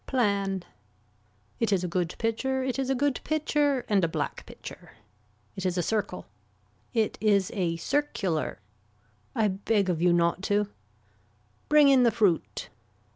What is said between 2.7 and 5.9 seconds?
is a good pitcher and a black pitcher. It is a